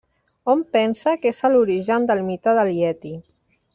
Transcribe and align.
Hom 0.53 0.61
pensa 0.77 1.13
que 1.25 1.33
és 1.33 1.41
a 1.49 1.53
l'origen 1.55 2.09
del 2.13 2.25
mite 2.31 2.55
del 2.61 2.73
ieti. 2.79 3.13